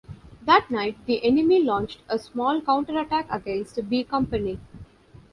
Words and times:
That 0.47 0.71
night 0.71 0.97
the 1.05 1.23
enemy 1.23 1.61
launched 1.61 1.99
a 2.09 2.17
small 2.17 2.59
counterattack 2.59 3.27
against 3.29 3.87
"B" 3.87 4.03
Company. 4.03 4.59